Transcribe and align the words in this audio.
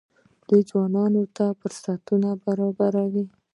دوی 0.47 0.61
ځوانانو 0.69 1.23
ته 1.35 1.45
فرصتونه 1.59 2.29
برابروي. 2.43 3.25